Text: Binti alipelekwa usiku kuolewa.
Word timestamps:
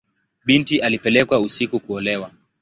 Binti 0.45 0.79
alipelekwa 0.81 1.39
usiku 1.39 1.79
kuolewa. 1.79 2.31